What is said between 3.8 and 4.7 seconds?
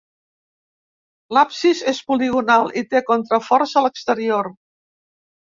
l'exterior.